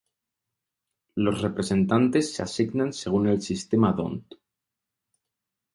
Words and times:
Los 1.13 1.43
representantes 1.43 2.33
se 2.33 2.41
asignan 2.41 2.91
según 2.91 3.27
el 3.27 3.39
sistema 3.39 3.93
d'Hondt. 3.95 4.33